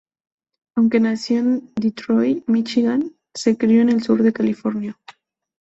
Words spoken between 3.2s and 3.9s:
se crio en